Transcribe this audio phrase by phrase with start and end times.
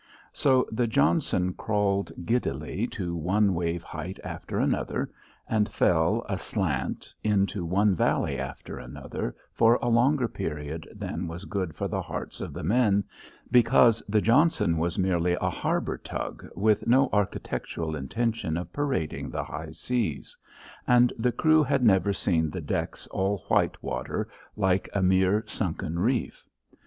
[0.33, 5.11] So the Johnson crawled giddily to one wave height after another,
[5.47, 11.75] and fell, aslant, into one valley after another for a longer period than was good
[11.75, 13.03] for the hearts of the men,
[13.51, 19.43] because the Johnson was merely a harbour tug, with no architectural intention of parading the
[19.43, 20.35] high seas,
[20.87, 25.99] and the crew had never seen the decks all white water like a mere sunken
[25.99, 26.43] reef.